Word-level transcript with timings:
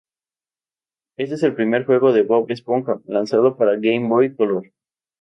Éste 1.17 1.35
es 1.35 1.43
el 1.43 1.53
primer 1.53 1.85
juego 1.85 2.11
de 2.11 2.23
Bob 2.23 2.49
Esponja 2.49 2.99
lanzado 3.05 3.55
para 3.55 3.73
Game 3.75 4.09
Boy 4.09 4.35
Color. 4.35 4.73